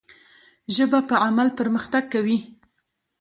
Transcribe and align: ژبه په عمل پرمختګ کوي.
ژبه 0.75 0.99
په 1.09 1.15
عمل 1.25 1.47
پرمختګ 1.59 2.03
کوي. 2.13 2.37